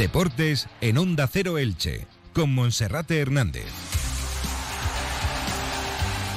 Deportes 0.00 0.66
en 0.80 0.96
Onda 0.96 1.28
Cero 1.30 1.58
Elche, 1.58 2.06
con 2.32 2.54
Monserrate 2.54 3.18
Hernández. 3.18 3.66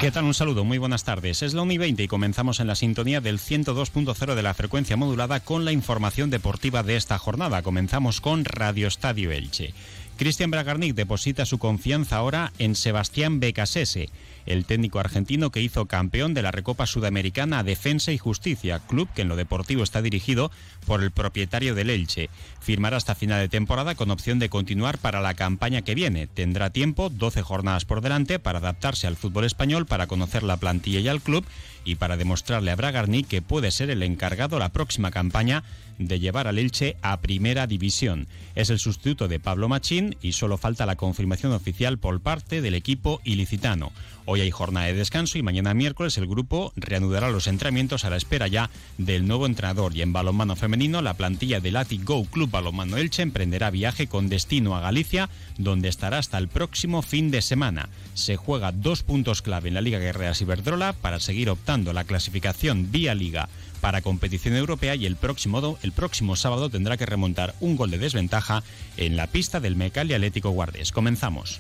¿Qué 0.02 0.12
tal? 0.12 0.25
Un 0.25 0.34
saludo, 0.34 0.66
muy 0.66 0.79
buenas 0.79 1.05
tardes. 1.05 1.41
Es 1.41 1.54
la 1.54 1.62
1 1.62 1.71
y 1.71 1.78
20 1.78 2.04
y 2.04 2.07
comenzamos 2.10 2.60
en 2.60 2.68
la 2.68 2.76
sintonía 2.76 3.21
del 3.21 3.39
102.0 3.39 4.36
de 4.36 4.44
la 4.44 4.54
frecuencia 4.54 4.98
modulada 4.98 5.39
con 5.39 5.63
la 5.63 5.71
información 5.71 6.30
deportiva 6.30 6.84
de 6.84 6.98
esta 6.98 7.18
jornada. 7.18 7.62
Comenzamos 7.62 8.20
con 8.20 8.44
Radio 8.44 8.89
Estadio 8.89 9.31
Elche. 9.31 9.73
Cristian 10.18 10.52
Bragarnik 10.52 10.93
deposita 10.93 11.45
su 11.45 11.57
confianza 11.57 12.18
ahora 12.18 12.52
en 12.59 12.75
Sebastián 12.75 13.39
Becasese 13.39 14.09
el 14.46 14.66
técnico 14.66 15.00
argentino 15.00 15.52
que 15.52 15.62
hizo 15.62 15.86
campeón 15.86 16.34
de 16.34 16.41
la 16.41 16.52
Recopa 16.52 16.86
Sudamericana 16.86 17.64
Defensa 17.64 18.12
y 18.12 18.18
Justicia, 18.18 18.80
club 18.80 19.09
que 19.16 19.23
en 19.23 19.30
lo 19.30 19.36
deportivo 19.36 19.84
está 19.84 20.02
dirigido 20.02 20.52
por 20.86 21.04
el 21.04 21.12
propietario 21.12 21.76
del 21.76 21.90
Elche. 21.90 22.30
Firmará 22.59 22.98
hasta 22.98 23.16
final 23.16 23.40
de 23.40 23.50
temporada 23.50 23.95
con 23.95 24.12
opción 24.12 24.40
de 24.40 24.50
continuar 24.50 24.98
para 24.98 25.22
la 25.22 25.34
campaña 25.34 25.81
que 25.81 25.95
viene. 25.95 26.27
Tendrá 26.27 26.70
tiempo, 26.70 27.09
12 27.09 27.41
jornadas 27.41 27.86
por 27.86 28.02
delante, 28.02 28.40
para 28.40 28.59
adaptarse 28.59 29.08
al 29.08 29.16
fútbol 29.16 29.45
español, 29.45 29.86
para 29.86 30.08
conocer 30.08 30.44
la 30.44 30.58
plantilla 30.58 31.00
y 31.00 31.08
al 31.08 31.22
club 31.22 31.45
y 31.86 31.95
para 31.95 32.17
demostrarle 32.17 32.72
a 32.72 32.75
Bragarni 32.75 33.23
que 33.23 33.41
puede 33.41 33.72
ser 33.72 33.89
el 33.89 34.03
encargado 34.03 34.59
la 34.59 34.70
próxima 34.70 35.12
campaña 35.12 35.64
de 35.98 36.20
llevar 36.20 36.48
al 36.48 36.58
Elche 36.58 36.98
a 37.02 37.20
Primera 37.22 37.67
División. 37.67 38.28
Es 38.55 38.70
el 38.70 38.80
sustituto 38.80 39.28
de 39.28 39.39
Pablo 39.39 39.70
Machín 39.70 40.17
y 40.22 40.34
solo 40.34 40.58
falta 40.58 40.86
la 40.86 40.95
confirmación 40.95 41.52
oficial 41.52 41.98
por 41.98 42.20
parte 42.22 42.62
del 42.62 42.75
equipo 42.75 43.22
ilicitano. 43.23 43.91
Hoy 44.26 44.40
hay 44.40 44.52
jornada 44.52 44.86
de 44.86 44.94
descanso 44.94 45.38
y 45.38 45.44
mañana 45.44 45.73
miércoles 45.73 46.18
el 46.18 46.27
grupo 46.27 46.72
reanudará 46.77 47.30
los 47.30 47.48
entrenamientos 47.48 48.05
a 48.05 48.09
la 48.09 48.16
espera 48.16 48.48
ya 48.48 48.70
del 48.98 49.27
nuevo 49.27 49.45
entrenador. 49.45 49.94
Y 49.95 50.02
en 50.02 50.14
balonmano 50.14 50.55
femenino, 50.55 51.02
la 51.02 51.16
plantilla 51.16 51.59
del 51.59 51.73
Lati 51.73 51.98
Go 51.98 52.23
Club 52.25 52.50
Balonmano 52.50 52.95
Elche 52.95 53.22
emprenderá 53.22 53.70
viaje 53.70 54.08
con 54.08 54.30
destino 54.30 54.78
a 54.78 54.80
Galicia, 54.80 55.30
donde 55.58 55.89
estará 55.89 56.20
hasta 56.20 56.38
el 56.38 56.47
próximo 56.47 57.02
fin 57.02 57.31
de 57.31 57.42
semana. 57.42 57.89
Se 58.14 58.38
juega 58.38 58.72
dos 58.72 59.03
puntos 59.03 59.42
clave 59.42 59.67
en 59.67 59.73
la 59.73 59.81
Liga 59.81 60.00
Guerreras 60.00 60.42
Iberdrola 60.42 60.94
para 60.94 61.19
seguir 61.19 61.50
optando 61.50 61.92
la 61.92 62.06
clasificación 62.06 62.92
vía 62.92 63.16
Liga 63.16 63.50
para 63.81 64.02
competición 64.02 64.56
europea 64.56 64.95
y 64.95 65.06
el 65.06 65.17
próximo, 65.17 65.78
el 65.84 65.92
próximo 65.92 66.38
sábado 66.38 66.69
tendrá 66.69 66.95
que 66.95 67.06
remontar 67.06 67.53
un 67.59 67.75
gol 67.75 67.92
de 67.92 67.97
desventaja 67.97 68.64
en 68.95 69.17
la 69.17 69.28
pista 69.28 69.59
del 69.59 69.75
Mecali 69.75 70.14
Atlético 70.14 70.52
Guardes. 70.52 70.94
Comenzamos. 70.94 71.59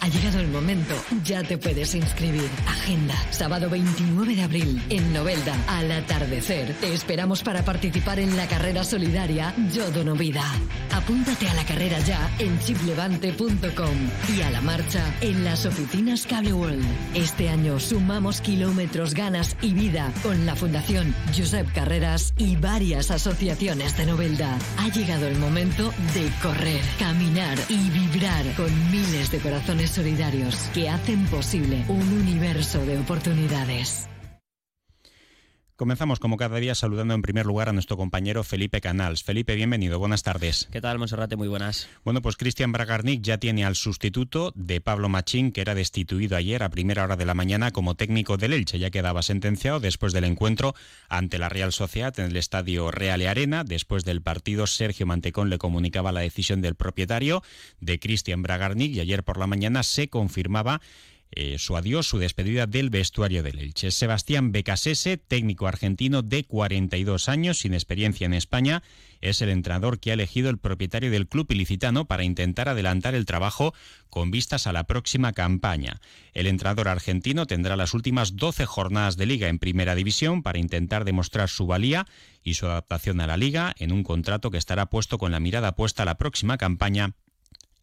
Ha 0.00 0.08
llegado 0.08 0.40
el 0.40 0.48
momento, 0.48 0.94
ya 1.24 1.42
te 1.42 1.56
puedes 1.56 1.94
inscribir. 1.94 2.48
Agenda, 2.66 3.14
sábado 3.30 3.70
29 3.70 4.36
de 4.36 4.42
abril, 4.42 4.82
en 4.90 5.12
Novelda, 5.14 5.56
al 5.66 5.90
atardecer. 5.90 6.74
Te 6.74 6.92
esperamos 6.92 7.42
para 7.42 7.64
participar 7.64 8.18
en 8.18 8.36
la 8.36 8.46
carrera 8.46 8.84
solidaria 8.84 9.54
Yo 9.72 9.90
Dono 9.90 10.14
Vida. 10.14 10.44
Apúntate 10.92 11.48
a 11.48 11.54
la 11.54 11.64
carrera 11.64 11.98
ya 12.00 12.30
en 12.38 12.58
chiplevante.com 12.58 13.94
y 14.36 14.42
a 14.42 14.50
la 14.50 14.60
marcha 14.60 15.02
en 15.22 15.42
las 15.42 15.64
oficinas 15.64 16.26
Cable 16.26 16.52
World. 16.52 16.84
Este 17.14 17.48
año 17.48 17.80
sumamos 17.80 18.40
kilómetros, 18.40 19.14
ganas 19.14 19.56
y 19.62 19.72
vida 19.72 20.12
con 20.22 20.44
la 20.44 20.54
Fundación 20.54 21.14
Josep 21.36 21.72
Carreras 21.72 22.34
y 22.36 22.56
varias 22.56 23.10
asociaciones 23.10 23.96
de 23.96 24.06
Novelda. 24.06 24.58
Ha 24.78 24.88
llegado 24.88 25.26
el 25.26 25.38
momento 25.38 25.92
de 26.12 26.30
correr, 26.42 26.82
caminar 26.98 27.58
y 27.68 27.88
vibrar 27.90 28.44
con 28.56 28.90
miles 28.90 29.30
de 29.30 29.38
corazones 29.38 29.83
solidarios 29.90 30.56
que 30.74 30.88
hacen 30.88 31.26
posible 31.26 31.84
un 31.88 32.12
universo 32.12 32.84
de 32.84 32.98
oportunidades. 32.98 34.08
Comenzamos 35.76 36.20
como 36.20 36.36
cada 36.36 36.60
día 36.60 36.76
saludando 36.76 37.14
en 37.14 37.22
primer 37.22 37.46
lugar 37.46 37.68
a 37.68 37.72
nuestro 37.72 37.96
compañero 37.96 38.44
Felipe 38.44 38.80
Canals. 38.80 39.24
Felipe, 39.24 39.56
bienvenido, 39.56 39.98
buenas 39.98 40.22
tardes. 40.22 40.68
¿Qué 40.70 40.80
tal, 40.80 41.00
Monserrate? 41.00 41.34
Muy 41.34 41.48
buenas. 41.48 41.88
Bueno, 42.04 42.22
pues 42.22 42.36
Cristian 42.36 42.70
Bragarnik 42.70 43.22
ya 43.22 43.38
tiene 43.38 43.64
al 43.64 43.74
sustituto 43.74 44.52
de 44.54 44.80
Pablo 44.80 45.08
Machín, 45.08 45.50
que 45.50 45.62
era 45.62 45.74
destituido 45.74 46.36
ayer 46.36 46.62
a 46.62 46.68
primera 46.68 47.02
hora 47.02 47.16
de 47.16 47.24
la 47.24 47.34
mañana 47.34 47.72
como 47.72 47.96
técnico 47.96 48.36
del 48.36 48.52
Elche. 48.52 48.78
Ya 48.78 48.90
quedaba 48.90 49.24
sentenciado 49.24 49.80
después 49.80 50.12
del 50.12 50.22
encuentro 50.22 50.76
ante 51.08 51.38
la 51.38 51.48
Real 51.48 51.72
Sociedad 51.72 52.16
en 52.20 52.26
el 52.26 52.36
estadio 52.36 52.92
Real 52.92 53.26
Arena. 53.26 53.64
Después 53.64 54.04
del 54.04 54.22
partido, 54.22 54.68
Sergio 54.68 55.06
Mantecón 55.06 55.50
le 55.50 55.58
comunicaba 55.58 56.12
la 56.12 56.20
decisión 56.20 56.62
del 56.62 56.76
propietario 56.76 57.42
de 57.80 57.98
Cristian 57.98 58.42
Bragarnik 58.42 58.92
y 58.92 59.00
ayer 59.00 59.24
por 59.24 59.38
la 59.38 59.48
mañana 59.48 59.82
se 59.82 60.06
confirmaba 60.06 60.80
eh, 61.36 61.56
su 61.58 61.76
adiós, 61.76 62.06
su 62.06 62.18
despedida 62.18 62.66
del 62.66 62.90
vestuario 62.90 63.42
del 63.42 63.58
Elche. 63.58 63.90
Sebastián 63.90 64.52
Becasese, 64.52 65.16
técnico 65.16 65.66
argentino 65.66 66.22
de 66.22 66.44
42 66.44 67.28
años, 67.28 67.58
sin 67.58 67.74
experiencia 67.74 68.24
en 68.24 68.34
España, 68.34 68.82
es 69.20 69.42
el 69.42 69.48
entrenador 69.48 69.98
que 69.98 70.10
ha 70.10 70.14
elegido 70.14 70.50
el 70.50 70.58
propietario 70.58 71.10
del 71.10 71.26
club 71.26 71.46
ilicitano 71.50 72.04
para 72.04 72.24
intentar 72.24 72.68
adelantar 72.68 73.14
el 73.14 73.26
trabajo 73.26 73.74
con 74.10 74.30
vistas 74.30 74.66
a 74.66 74.72
la 74.72 74.84
próxima 74.84 75.32
campaña. 75.32 76.00
El 76.34 76.46
entrenador 76.46 76.88
argentino 76.88 77.46
tendrá 77.46 77.76
las 77.76 77.94
últimas 77.94 78.36
12 78.36 78.66
jornadas 78.66 79.16
de 79.16 79.26
liga 79.26 79.48
en 79.48 79.58
primera 79.58 79.94
división 79.94 80.42
para 80.42 80.58
intentar 80.58 81.04
demostrar 81.04 81.48
su 81.48 81.66
valía 81.66 82.06
y 82.42 82.54
su 82.54 82.66
adaptación 82.66 83.20
a 83.20 83.26
la 83.26 83.36
liga 83.36 83.74
en 83.78 83.92
un 83.92 84.04
contrato 84.04 84.50
que 84.50 84.58
estará 84.58 84.86
puesto 84.86 85.18
con 85.18 85.32
la 85.32 85.40
mirada 85.40 85.74
puesta 85.74 86.02
a 86.02 86.06
la 86.06 86.18
próxima 86.18 86.58
campaña 86.58 87.14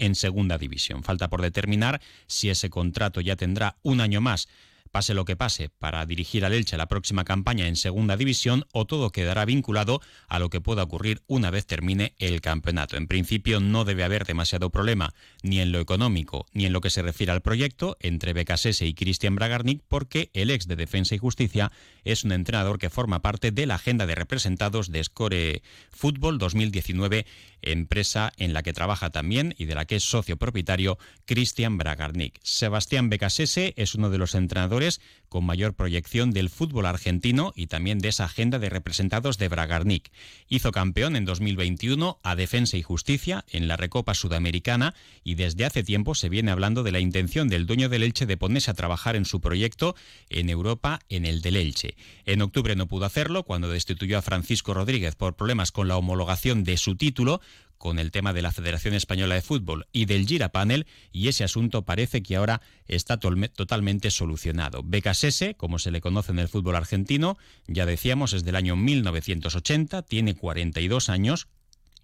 en 0.01 0.15
segunda 0.15 0.57
división. 0.57 1.03
Falta 1.03 1.29
por 1.29 1.41
determinar 1.41 2.01
si 2.27 2.49
ese 2.49 2.69
contrato 2.69 3.21
ya 3.21 3.37
tendrá 3.37 3.77
un 3.83 4.01
año 4.01 4.19
más 4.19 4.49
pase 4.91 5.13
lo 5.13 5.25
que 5.25 5.35
pase, 5.35 5.69
para 5.69 6.05
dirigir 6.05 6.45
al 6.45 6.53
Elche 6.53 6.77
la 6.77 6.87
próxima 6.87 7.23
campaña 7.23 7.67
en 7.67 7.75
Segunda 7.75 8.17
División 8.17 8.65
o 8.73 8.85
todo 8.85 9.11
quedará 9.11 9.45
vinculado 9.45 10.01
a 10.27 10.39
lo 10.39 10.49
que 10.49 10.61
pueda 10.61 10.83
ocurrir 10.83 11.21
una 11.27 11.49
vez 11.49 11.65
termine 11.65 12.13
el 12.19 12.41
campeonato. 12.41 12.97
En 12.97 13.07
principio 13.07 13.59
no 13.59 13.85
debe 13.85 14.03
haber 14.03 14.25
demasiado 14.25 14.69
problema 14.69 15.13
ni 15.43 15.59
en 15.59 15.71
lo 15.71 15.79
económico 15.79 16.45
ni 16.53 16.65
en 16.65 16.73
lo 16.73 16.81
que 16.81 16.89
se 16.89 17.01
refiere 17.01 17.31
al 17.31 17.41
proyecto 17.41 17.97
entre 17.99 18.33
Becasese 18.33 18.85
y 18.85 18.93
Cristian 18.93 19.35
Bragarnik 19.35 19.81
porque 19.87 20.29
el 20.33 20.51
ex 20.51 20.67
de 20.67 20.75
Defensa 20.75 21.15
y 21.15 21.19
Justicia 21.19 21.71
es 22.03 22.23
un 22.23 22.31
entrenador 22.31 22.77
que 22.77 22.89
forma 22.89 23.21
parte 23.21 23.51
de 23.51 23.65
la 23.65 23.75
agenda 23.75 24.05
de 24.05 24.15
representados 24.15 24.91
de 24.91 25.03
Score 25.03 25.61
Fútbol 25.91 26.37
2019 26.37 27.25
empresa 27.61 28.33
en 28.37 28.53
la 28.53 28.63
que 28.63 28.73
trabaja 28.73 29.09
también 29.09 29.55
y 29.57 29.65
de 29.65 29.75
la 29.75 29.85
que 29.85 29.97
es 29.97 30.03
socio 30.03 30.37
propietario 30.37 30.97
Cristian 31.25 31.77
Bragarnik. 31.77 32.39
Sebastián 32.43 33.09
Becasese 33.09 33.73
es 33.77 33.95
uno 33.95 34.09
de 34.09 34.17
los 34.17 34.35
entrenadores 34.35 34.80
jugadores 34.81 35.01
con 35.31 35.45
mayor 35.45 35.75
proyección 35.75 36.31
del 36.31 36.49
fútbol 36.49 36.85
argentino 36.85 37.53
y 37.55 37.67
también 37.67 37.99
de 37.99 38.09
esa 38.09 38.25
agenda 38.25 38.59
de 38.59 38.69
representados 38.69 39.37
de 39.37 39.47
Bragarnik. 39.47 40.11
Hizo 40.49 40.73
campeón 40.73 41.15
en 41.15 41.23
2021 41.23 42.19
a 42.21 42.35
Defensa 42.35 42.75
y 42.75 42.81
Justicia 42.81 43.45
en 43.49 43.69
la 43.69 43.77
Recopa 43.77 44.13
Sudamericana 44.13 44.93
y 45.23 45.35
desde 45.35 45.63
hace 45.63 45.83
tiempo 45.83 46.15
se 46.15 46.27
viene 46.27 46.51
hablando 46.51 46.83
de 46.83 46.91
la 46.91 46.99
intención 46.99 47.47
del 47.47 47.65
dueño 47.65 47.87
del 47.87 48.03
Elche 48.03 48.25
de 48.25 48.35
ponerse 48.35 48.71
a 48.71 48.73
trabajar 48.73 49.15
en 49.15 49.23
su 49.23 49.39
proyecto 49.39 49.95
en 50.29 50.49
Europa 50.49 50.99
en 51.07 51.25
el 51.25 51.41
del 51.41 51.55
Elche. 51.55 51.95
En 52.25 52.41
octubre 52.41 52.75
no 52.75 52.89
pudo 52.89 53.05
hacerlo 53.05 53.43
cuando 53.43 53.69
destituyó 53.69 54.17
a 54.17 54.21
Francisco 54.21 54.73
Rodríguez 54.73 55.15
por 55.15 55.37
problemas 55.37 55.71
con 55.71 55.87
la 55.87 55.95
homologación 55.95 56.65
de 56.65 56.75
su 56.75 56.97
título, 56.97 57.39
con 57.81 57.97
el 57.97 58.11
tema 58.11 58.31
de 58.31 58.43
la 58.43 58.51
Federación 58.51 58.93
Española 58.93 59.33
de 59.33 59.41
Fútbol 59.41 59.87
y 59.91 60.05
del 60.05 60.27
Gira 60.27 60.49
Panel 60.49 60.85
y 61.11 61.29
ese 61.29 61.43
asunto 61.43 61.81
parece 61.81 62.21
que 62.21 62.35
ahora 62.35 62.61
está 62.85 63.17
totalmente 63.17 64.11
solucionado. 64.11 64.83
Becasese, 65.21 65.53
como 65.53 65.77
se 65.77 65.91
le 65.91 66.01
conoce 66.01 66.31
en 66.31 66.39
el 66.39 66.47
fútbol 66.47 66.75
argentino, 66.75 67.37
ya 67.67 67.85
decíamos 67.85 68.33
es 68.33 68.43
del 68.43 68.55
año 68.55 68.75
1980, 68.75 70.01
tiene 70.01 70.33
42 70.33 71.09
años, 71.09 71.47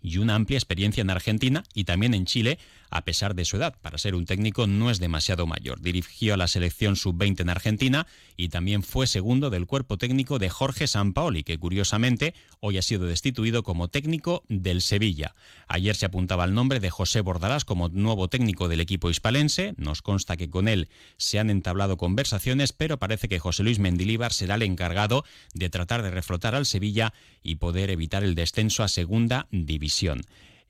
y 0.01 0.17
una 0.17 0.35
amplia 0.35 0.57
experiencia 0.57 1.01
en 1.01 1.09
Argentina 1.09 1.63
y 1.73 1.83
también 1.83 2.13
en 2.13 2.25
Chile, 2.25 2.59
a 2.89 3.03
pesar 3.03 3.35
de 3.35 3.45
su 3.45 3.57
edad. 3.57 3.75
Para 3.81 3.97
ser 3.97 4.15
un 4.15 4.25
técnico 4.25 4.67
no 4.67 4.89
es 4.89 4.99
demasiado 4.99 5.45
mayor. 5.45 5.81
Dirigió 5.81 6.33
a 6.33 6.37
la 6.37 6.47
selección 6.47 6.95
sub-20 6.95 7.41
en 7.41 7.49
Argentina 7.49 8.07
y 8.37 8.49
también 8.49 8.83
fue 8.83 9.07
segundo 9.07 9.49
del 9.49 9.65
cuerpo 9.65 9.97
técnico 9.97 10.39
de 10.39 10.49
Jorge 10.49 10.87
Sampaoli, 10.87 11.43
que 11.43 11.57
curiosamente 11.57 12.33
hoy 12.59 12.77
ha 12.77 12.81
sido 12.81 13.05
destituido 13.05 13.63
como 13.63 13.87
técnico 13.87 14.43
del 14.47 14.81
Sevilla. 14.81 15.35
Ayer 15.67 15.95
se 15.95 16.05
apuntaba 16.05 16.45
el 16.45 16.53
nombre 16.53 16.79
de 16.79 16.89
José 16.89 17.21
Bordalás 17.21 17.65
como 17.65 17.89
nuevo 17.89 18.27
técnico 18.27 18.67
del 18.67 18.81
equipo 18.81 19.09
hispalense. 19.09 19.73
Nos 19.77 20.01
consta 20.01 20.37
que 20.37 20.49
con 20.49 20.67
él 20.67 20.89
se 21.17 21.39
han 21.39 21.49
entablado 21.49 21.97
conversaciones, 21.97 22.71
pero 22.73 22.97
parece 22.97 23.27
que 23.27 23.39
José 23.39 23.63
Luis 23.63 23.79
Mendilíbar 23.79 24.31
será 24.31 24.55
el 24.55 24.61
encargado 24.61 25.25
de 25.53 25.69
tratar 25.69 26.03
de 26.03 26.11
reflotar 26.11 26.55
al 26.55 26.65
Sevilla 26.65 27.13
y 27.43 27.55
poder 27.55 27.89
evitar 27.89 28.23
el 28.23 28.35
descenso 28.35 28.83
a 28.83 28.87
segunda 28.87 29.47
división. 29.51 29.86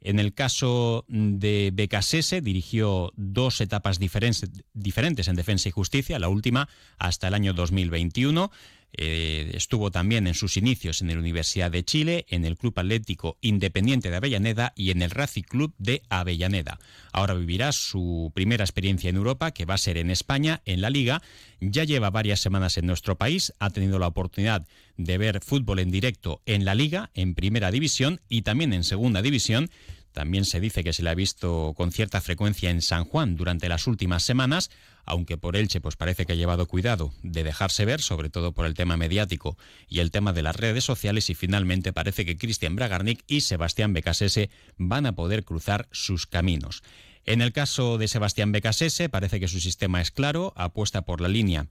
En 0.02 0.20
el 0.20 0.34
caso 0.34 1.06
de 1.08 1.72
Becasese, 1.74 2.42
dirigió 2.42 3.12
dos 3.16 3.62
etapas 3.62 4.00
diferentes 4.00 5.28
en 5.28 5.36
Defensa 5.36 5.70
y 5.70 5.72
Justicia, 5.72 6.20
la 6.20 6.30
última 6.30 6.70
hasta 6.98 7.28
el 7.28 7.34
año 7.34 7.54
2021. 7.54 8.52
Eh, 8.94 9.52
estuvo 9.54 9.92
también 9.92 10.28
en 10.28 10.34
sus 10.34 10.58
inicios 10.58 11.02
en 11.02 11.10
la 11.10 11.20
Universidad 11.20 11.70
de 11.70 11.84
Chile, 11.84 12.26
en 12.30 12.46
el 12.46 12.58
Club 12.58 12.74
Atlético 12.80 13.38
Independiente 13.42 14.10
de 14.10 14.16
Avellaneda 14.16 14.74
y 14.76 14.92
en 14.92 15.02
el 15.02 15.12
Racing 15.12 15.44
Club 15.44 15.74
de 15.78 16.02
Avellaneda. 16.10 16.80
Ahora 17.12 17.34
vivirá 17.34 17.72
su 17.72 18.32
primera 18.34 18.64
experiencia 18.64 19.10
en 19.10 19.18
Europa, 19.18 19.52
que 19.52 19.66
va 19.66 19.76
a 19.76 19.80
ser 19.80 19.98
en 19.98 20.10
España, 20.10 20.62
en 20.66 20.82
la 20.82 20.90
Liga. 20.90 21.22
Ya 21.60 21.84
lleva 21.84 22.10
varias 22.10 22.40
semanas 22.40 22.78
en 22.78 22.88
nuestro 22.88 23.18
país, 23.18 23.54
ha 23.60 23.70
tenido 23.70 24.00
la 24.00 24.08
oportunidad 24.08 24.66
de 24.98 25.18
ver 25.18 25.42
fútbol 25.44 25.80
en 25.80 25.92
directo 25.92 26.42
en 26.46 26.66
la 26.66 26.74
Liga, 26.74 27.12
en 27.14 27.36
Primera 27.36 27.72
División 27.72 28.22
y 28.30 28.42
también 28.42 28.74
en 28.74 28.84
Segunda 28.84 29.22
División 29.22 29.70
También 30.18 30.46
se 30.46 30.60
dice 30.60 30.84
que 30.84 30.94
se 30.94 31.04
le 31.04 31.12
ha 31.12 31.14
visto 31.14 31.76
con 31.78 31.92
cierta 31.92 32.22
frecuencia 32.22 32.72
en 32.72 32.82
San 32.82 33.04
Juan 33.04 33.36
durante 33.36 33.70
las 33.70 33.86
últimas 33.86 34.24
semanas, 34.24 34.72
aunque 35.06 35.38
por 35.38 35.56
Elche 35.56 35.80
pues 35.80 35.96
parece 35.96 36.26
que 36.26 36.34
ha 36.34 36.36
llevado 36.36 36.66
cuidado 36.66 37.14
de 37.22 37.44
dejarse 37.44 37.86
ver, 37.86 38.02
sobre 38.02 38.32
todo 38.32 38.52
por 38.52 38.66
el 38.66 38.74
tema 38.74 38.98
mediático 38.98 39.60
y 39.88 40.00
el 40.00 40.10
tema 40.10 40.34
de 40.34 40.42
las 40.42 40.56
redes 40.56 40.84
sociales, 40.84 41.30
y 41.30 41.36
finalmente 41.36 41.94
parece 41.94 42.26
que 42.26 42.36
Cristian 42.36 42.76
Bragarnik 42.76 43.24
y 43.28 43.42
Sebastián 43.42 43.94
Becasese 43.94 44.50
van 44.76 45.06
a 45.06 45.14
poder 45.14 45.44
cruzar 45.44 45.88
sus 45.92 46.26
caminos. 46.26 46.82
En 47.24 47.44
el 47.44 47.54
caso 47.54 48.00
de 48.00 48.08
Sebastián 48.08 48.52
Becasese, 48.52 49.10
parece 49.10 49.40
que 49.40 49.48
su 49.48 49.60
sistema 49.60 50.02
es 50.02 50.10
claro, 50.10 50.52
apuesta 50.56 51.04
por 51.04 51.22
la 51.22 51.28
línea 51.28 51.68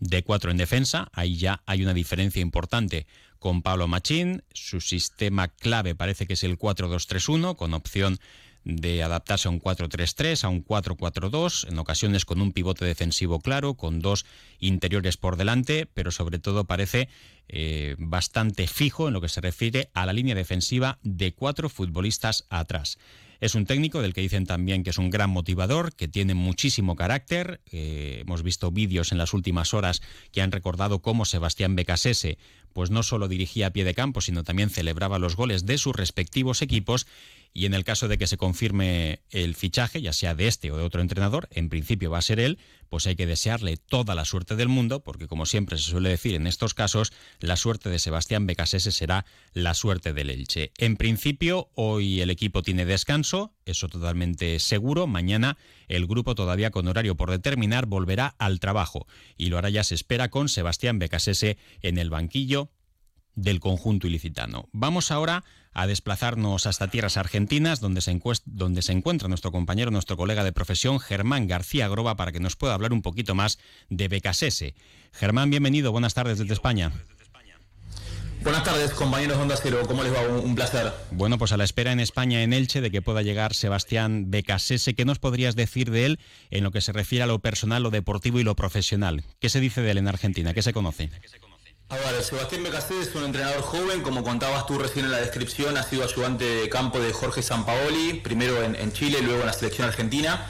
de 0.00 0.22
cuatro 0.22 0.50
en 0.50 0.56
defensa, 0.56 1.08
ahí 1.12 1.36
ya 1.36 1.62
hay 1.66 1.82
una 1.82 1.94
diferencia 1.94 2.42
importante 2.42 3.06
con 3.38 3.62
Pablo 3.62 3.86
Machín, 3.86 4.42
su 4.52 4.80
sistema 4.80 5.48
clave 5.48 5.94
parece 5.94 6.26
que 6.26 6.32
es 6.32 6.42
el 6.42 6.58
4-2-3-1, 6.58 7.56
con 7.56 7.74
opción 7.74 8.18
de 8.64 9.02
adaptarse 9.02 9.48
a 9.48 9.50
un 9.50 9.60
4-3-3, 9.60 10.44
a 10.44 10.48
un 10.48 10.64
4-4-2, 10.64 11.68
en 11.68 11.78
ocasiones 11.78 12.24
con 12.24 12.40
un 12.40 12.52
pivote 12.52 12.84
defensivo 12.84 13.40
claro, 13.40 13.74
con 13.74 14.00
dos 14.00 14.26
interiores 14.58 15.16
por 15.16 15.36
delante, 15.36 15.86
pero 15.86 16.10
sobre 16.10 16.38
todo 16.38 16.64
parece 16.64 17.08
eh, 17.48 17.94
bastante 17.98 18.66
fijo 18.66 19.08
en 19.08 19.14
lo 19.14 19.20
que 19.20 19.28
se 19.28 19.40
refiere 19.40 19.90
a 19.94 20.04
la 20.04 20.12
línea 20.12 20.34
defensiva 20.34 20.98
de 21.02 21.32
cuatro 21.32 21.68
futbolistas 21.68 22.44
atrás. 22.50 22.98
Es 23.40 23.54
un 23.54 23.66
técnico 23.66 24.02
del 24.02 24.14
que 24.14 24.20
dicen 24.20 24.46
también 24.46 24.82
que 24.82 24.90
es 24.90 24.98
un 24.98 25.10
gran 25.10 25.30
motivador, 25.30 25.94
que 25.94 26.08
tiene 26.08 26.34
muchísimo 26.34 26.96
carácter. 26.96 27.60
Eh, 27.70 28.18
hemos 28.22 28.42
visto 28.42 28.72
vídeos 28.72 29.12
en 29.12 29.18
las 29.18 29.32
últimas 29.32 29.74
horas 29.74 30.02
que 30.32 30.42
han 30.42 30.50
recordado 30.50 31.00
cómo 31.00 31.24
Sebastián 31.24 31.76
Becasese 31.76 32.38
pues 32.72 32.90
no 32.90 33.02
solo 33.02 33.28
dirigía 33.28 33.68
a 33.68 33.70
pie 33.70 33.84
de 33.84 33.94
campo, 33.94 34.20
sino 34.20 34.44
también 34.44 34.70
celebraba 34.70 35.18
los 35.18 35.36
goles 35.36 35.66
de 35.66 35.78
sus 35.78 35.96
respectivos 35.96 36.62
equipos 36.62 37.06
y 37.52 37.66
en 37.66 37.74
el 37.74 37.84
caso 37.84 38.08
de 38.08 38.18
que 38.18 38.26
se 38.26 38.36
confirme 38.36 39.22
el 39.30 39.54
fichaje, 39.54 40.00
ya 40.00 40.12
sea 40.12 40.34
de 40.34 40.48
este 40.48 40.70
o 40.70 40.76
de 40.76 40.84
otro 40.84 41.00
entrenador, 41.00 41.48
en 41.50 41.68
principio 41.68 42.10
va 42.10 42.18
a 42.18 42.22
ser 42.22 42.40
él, 42.40 42.58
pues 42.88 43.06
hay 43.06 43.16
que 43.16 43.26
desearle 43.26 43.76
toda 43.76 44.14
la 44.14 44.24
suerte 44.24 44.56
del 44.56 44.68
mundo, 44.68 45.02
porque 45.02 45.26
como 45.26 45.46
siempre 45.46 45.76
se 45.76 45.90
suele 45.90 46.08
decir 46.08 46.34
en 46.34 46.46
estos 46.46 46.74
casos, 46.74 47.12
la 47.40 47.56
suerte 47.56 47.90
de 47.90 47.98
Sebastián 47.98 48.46
Becasese 48.46 48.92
será 48.92 49.26
la 49.52 49.74
suerte 49.74 50.12
del 50.12 50.30
Elche. 50.30 50.72
En 50.78 50.96
principio, 50.96 51.70
hoy 51.74 52.20
el 52.20 52.30
equipo 52.30 52.62
tiene 52.62 52.84
descanso, 52.84 53.54
eso 53.64 53.88
totalmente 53.88 54.58
seguro. 54.58 55.06
Mañana 55.06 55.58
el 55.88 56.06
grupo 56.06 56.34
todavía 56.34 56.70
con 56.70 56.88
horario 56.88 57.16
por 57.16 57.30
determinar 57.30 57.86
volverá 57.86 58.34
al 58.38 58.60
trabajo 58.60 59.06
y 59.36 59.46
lo 59.46 59.58
hará 59.58 59.70
ya 59.70 59.84
se 59.84 59.94
espera 59.94 60.30
con 60.30 60.48
Sebastián 60.48 60.98
Becasese 60.98 61.58
en 61.82 61.98
el 61.98 62.10
banquillo 62.10 62.70
del 63.38 63.60
conjunto 63.60 64.06
ilicitano. 64.06 64.68
Vamos 64.72 65.10
ahora 65.10 65.44
a 65.72 65.86
desplazarnos 65.86 66.66
hasta 66.66 66.88
tierras 66.88 67.16
argentinas, 67.16 67.80
donde 67.80 68.00
se, 68.00 68.20
donde 68.46 68.82
se 68.82 68.92
encuentra 68.92 69.28
nuestro 69.28 69.52
compañero, 69.52 69.90
nuestro 69.90 70.16
colega 70.16 70.42
de 70.42 70.52
profesión, 70.52 70.98
Germán 70.98 71.46
García 71.46 71.88
Groba, 71.88 72.16
para 72.16 72.32
que 72.32 72.40
nos 72.40 72.56
pueda 72.56 72.74
hablar 72.74 72.92
un 72.92 73.02
poquito 73.02 73.34
más 73.34 73.58
de 73.88 74.08
Becasese. 74.08 74.74
Germán, 75.12 75.50
bienvenido, 75.50 75.92
buenas 75.92 76.14
tardes 76.14 76.38
desde 76.38 76.54
España. 76.54 76.92
Buenas 78.42 78.62
tardes, 78.62 78.92
compañeros 78.92 79.36
de 79.36 79.42
Onda 79.42 79.56
Cero. 79.60 79.82
¿Cómo 79.86 80.02
les 80.02 80.12
va? 80.12 80.20
Un, 80.26 80.54
placer. 80.54 80.92
Bueno, 81.10 81.38
pues 81.38 81.50
a 81.50 81.56
la 81.56 81.64
espera 81.64 81.92
en 81.92 81.98
España, 81.98 82.42
en 82.42 82.52
Elche, 82.52 82.80
de 82.80 82.90
que 82.90 83.02
pueda 83.02 83.22
llegar 83.22 83.52
Sebastián 83.52 84.30
Becasese, 84.30 84.94
¿qué 84.94 85.04
nos 85.04 85.18
podrías 85.18 85.56
decir 85.56 85.90
de 85.90 86.06
él 86.06 86.20
en 86.50 86.62
lo 86.62 86.70
que 86.70 86.80
se 86.80 86.92
refiere 86.92 87.24
a 87.24 87.26
lo 87.26 87.40
personal, 87.40 87.82
lo 87.82 87.90
deportivo 87.90 88.38
y 88.38 88.44
lo 88.44 88.54
profesional? 88.54 89.24
¿Qué 89.40 89.48
se 89.48 89.60
dice 89.60 89.82
de 89.82 89.90
él 89.90 89.98
en 89.98 90.08
Argentina? 90.08 90.54
¿Qué 90.54 90.62
se 90.62 90.72
conoce? 90.72 91.10
Ver, 91.96 92.22
Sebastián 92.22 92.62
Becasé 92.62 93.00
es 93.00 93.14
un 93.14 93.24
entrenador 93.24 93.62
joven, 93.62 94.02
como 94.02 94.22
contabas 94.22 94.66
tú 94.66 94.78
recién 94.78 95.06
en 95.06 95.12
la 95.12 95.18
descripción, 95.18 95.76
ha 95.78 95.82
sido 95.82 96.04
ayudante 96.04 96.44
de 96.44 96.68
campo 96.68 97.00
de 97.00 97.12
Jorge 97.12 97.42
Sampaoli, 97.42 98.20
primero 98.22 98.62
en, 98.62 98.92
Chile, 98.92 99.20
luego 99.22 99.40
en 99.40 99.46
la 99.46 99.52
selección 99.52 99.88
argentina. 99.88 100.46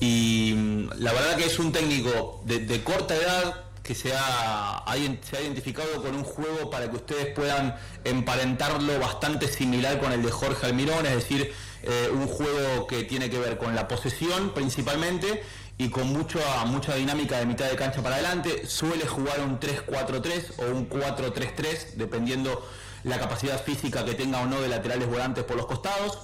Y 0.00 0.52
mm, 0.54 0.90
la 0.98 1.12
verdad 1.12 1.36
que 1.36 1.46
es 1.46 1.58
un 1.58 1.72
técnico 1.72 2.42
de, 2.44 2.82
corta 2.82 3.14
edad 3.14 3.64
que 3.82 3.94
se 3.94 4.12
ha, 4.14 4.84
se 5.22 5.36
ha 5.36 5.40
identificado 5.40 6.02
con 6.02 6.14
un 6.14 6.24
juego 6.24 6.70
para 6.70 6.90
que 6.90 6.96
ustedes 6.96 7.34
puedan 7.34 7.76
emparentarlo 8.04 8.98
bastante 8.98 9.48
similar 9.48 9.98
con 9.98 10.12
el 10.12 10.22
de 10.22 10.30
Jorge 10.30 10.66
Almirón, 10.66 11.06
es 11.06 11.14
decir, 11.14 11.52
eh, 11.84 12.10
un 12.12 12.28
juego 12.28 12.86
que 12.86 13.02
tiene 13.02 13.28
que 13.28 13.38
ver 13.38 13.58
con 13.58 13.74
la 13.74 13.88
posesión 13.88 14.54
principalmente 14.54 15.42
y 15.78 15.88
con 15.88 16.12
mucha, 16.12 16.64
mucha 16.66 16.94
dinámica 16.94 17.38
de 17.38 17.46
mitad 17.46 17.68
de 17.68 17.76
cancha 17.76 18.02
para 18.02 18.16
adelante. 18.16 18.66
Suele 18.66 19.06
jugar 19.06 19.40
un 19.40 19.58
3-4-3 19.58 20.58
o 20.58 20.76
un 20.76 20.88
4-3-3, 20.88 21.94
dependiendo 21.96 22.66
la 23.04 23.18
capacidad 23.18 23.62
física 23.62 24.04
que 24.04 24.14
tenga 24.14 24.40
o 24.40 24.46
no 24.46 24.60
de 24.60 24.68
laterales 24.68 25.08
volantes 25.08 25.44
por 25.44 25.56
los 25.56 25.66
costados. 25.66 26.18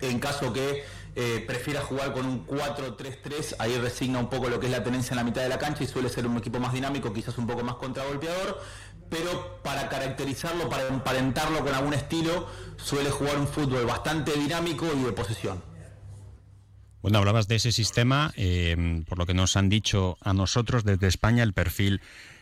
En 0.00 0.20
caso 0.20 0.52
que 0.52 0.84
eh, 1.16 1.44
prefiera 1.46 1.80
jugar 1.80 2.12
con 2.12 2.24
un 2.26 2.46
4-3-3, 2.46 3.56
ahí 3.58 3.76
resigna 3.78 4.20
un 4.20 4.30
poco 4.30 4.48
lo 4.48 4.60
que 4.60 4.66
es 4.66 4.72
la 4.72 4.84
tenencia 4.84 5.12
en 5.12 5.16
la 5.16 5.24
mitad 5.24 5.42
de 5.42 5.48
la 5.48 5.58
cancha 5.58 5.82
y 5.82 5.86
suele 5.86 6.08
ser 6.08 6.26
un 6.26 6.36
equipo 6.36 6.60
más 6.60 6.72
dinámico, 6.72 7.12
quizás 7.12 7.36
un 7.38 7.46
poco 7.46 7.64
más 7.64 7.74
contragolpeador, 7.74 8.60
pero 9.10 9.60
para 9.62 9.88
caracterizarlo, 9.88 10.68
para 10.68 10.86
emparentarlo 10.86 11.64
con 11.64 11.74
algún 11.74 11.94
estilo, 11.94 12.46
suele 12.76 13.10
jugar 13.10 13.38
un 13.38 13.48
fútbol 13.48 13.84
bastante 13.84 14.32
dinámico 14.32 14.86
y 14.94 15.02
de 15.02 15.12
posesión. 15.12 15.62
Bueno, 17.02 17.18
hablabas 17.18 17.46
de 17.46 17.56
ese 17.56 17.70
sistema, 17.70 18.32
eh, 18.36 19.04
por 19.08 19.18
lo 19.18 19.26
que 19.26 19.34
nos 19.34 19.56
han 19.56 19.68
dicho 19.68 20.18
a 20.20 20.32
nosotros 20.32 20.84
desde 20.84 21.06
España, 21.06 21.42
el 21.44 21.52
perfil 21.52 22.00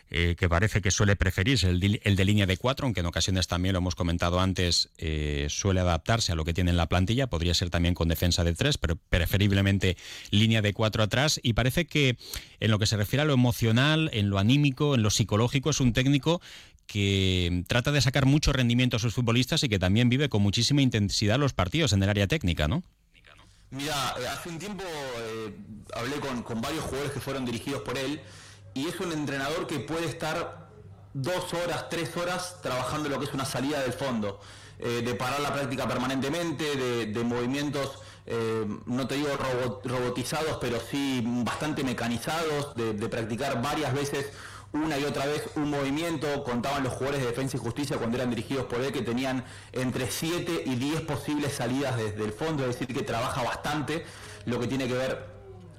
eh, 0.09 0.35
que 0.39 0.47
parece 0.47 0.81
que 0.81 0.89
suele 0.89 1.17
preferirse, 1.17 1.67
el 1.67 1.79
de, 1.79 2.25
línea 2.25 2.45
de 2.45 2.55
cuatro, 2.55 2.85
aunque 2.85 3.01
en 3.01 3.07
ocasiones 3.07 3.47
también 3.47 3.73
lo 3.73 3.79
hemos 3.79 3.93
comentado 3.93 4.39
antes, 4.39 4.89
eh, 4.97 5.47
suele 5.49 5.81
adaptarse 5.81 6.31
a 6.31 6.35
lo 6.35 6.45
que 6.45 6.53
tiene 6.53 6.71
en 6.71 6.77
la 6.77 6.87
plantilla, 6.87 7.27
podría 7.27 7.53
ser 7.53 7.69
también 7.69 7.93
con 7.93 8.07
defensa 8.07 8.45
de 8.45 8.55
tres, 8.55 8.77
pero 8.77 8.95
preferiblemente 8.95 9.97
línea 10.31 10.61
de 10.61 10.73
cuatro 10.73 11.03
atrás, 11.03 11.41
y 11.43 11.53
parece 11.53 11.87
que 11.87 12.17
en 12.61 12.71
lo 12.71 12.79
que 12.79 12.85
se 12.85 12.95
refiere 12.95 13.23
a 13.23 13.25
lo 13.25 13.33
emocional, 13.33 14.09
en 14.13 14.29
lo 14.29 14.39
anímico, 14.39 14.95
en 14.95 15.03
lo 15.03 15.09
psicológico, 15.09 15.71
es 15.71 15.81
un 15.81 15.91
técnico 15.91 16.41
que 16.85 17.65
trata 17.67 17.91
de 17.91 17.99
sacar 17.99 18.25
mucho 18.25 18.53
rendimiento 18.53 18.95
a 18.95 18.99
sus 18.99 19.13
futbolistas 19.13 19.61
y 19.63 19.67
que 19.69 19.77
también 19.77 20.07
vive 20.07 20.29
con 20.29 20.41
muchísima 20.41 20.81
intensidad 20.81 21.37
los 21.37 21.51
partidos 21.51 21.91
en 21.91 22.01
el 22.01 22.09
área 22.09 22.27
técnica, 22.27 22.69
¿no? 22.69 22.81
Mira, 23.69 24.15
eh, 24.19 24.27
hace 24.27 24.49
un 24.49 24.59
tiempo 24.59 24.83
eh, 24.85 25.53
hablé 25.93 26.19
con, 26.19 26.61
varios 26.61 26.83
jugadores 26.85 27.11
que 27.11 27.19
fueron 27.19 27.43
dirigidos 27.45 27.81
por 27.81 27.97
él 27.97 28.21
y 28.73 28.87
es 28.87 28.99
un 29.01 29.11
entrenador 29.11 29.67
que 29.67 29.79
puede 29.79 30.05
estar 30.05 30.69
dos 31.13 31.53
horas, 31.53 31.89
tres 31.89 32.15
horas 32.15 32.61
trabajando 32.61 33.09
lo 33.09 33.19
que 33.19 33.25
es 33.25 33.33
una 33.33 33.43
salida 33.43 33.81
del 33.81 33.91
fondo, 33.91 34.39
eh, 34.79 35.01
de 35.03 35.15
parar 35.15 35.41
la 35.41 35.53
práctica 35.53 35.87
permanentemente, 35.87 37.07
de, 37.07 37.23
movimientos, 37.23 37.99
no 38.85 39.07
te 39.07 39.15
digo 39.15 39.29
robotizados, 39.83 40.57
pero 40.59 40.79
sí 40.79 41.23
bastante 41.25 41.83
mecanizados, 41.83 42.75
de, 42.75 42.93
de 42.93 43.09
practicar 43.09 43.61
varias 43.61 43.93
veces 43.93 44.27
una 44.83 44.97
y 44.97 45.03
otra 45.03 45.25
vez 45.25 45.49
un 45.55 45.69
movimiento, 45.69 46.43
contaban 46.43 46.83
los 46.83 46.93
jugadores 46.93 47.21
de 47.21 47.27
Defensa 47.27 47.57
y 47.57 47.59
Justicia 47.59 47.97
cuando 47.97 48.17
eran 48.17 48.29
dirigidos 48.29 48.65
por 48.65 48.81
él 48.81 48.91
que 48.91 49.01
tenían 49.01 49.43
entre 49.73 50.09
7 50.09 50.63
y 50.65 50.75
10 50.75 51.01
posibles 51.01 51.53
salidas 51.53 51.97
desde 51.97 52.23
el 52.23 52.33
fondo, 52.33 52.63
es 52.65 52.79
decir, 52.79 52.95
que 52.95 53.03
trabaja 53.03 53.43
bastante 53.43 54.05
lo 54.45 54.59
que 54.59 54.67
tiene 54.67 54.87
que 54.87 54.93
ver 54.93 55.37